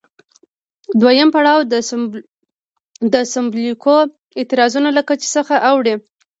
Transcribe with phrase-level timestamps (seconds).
[1.01, 1.59] دویم پړاو
[3.13, 3.95] د سمبولیکو
[4.39, 5.95] اعتراضونو له کچې څخه اوړي.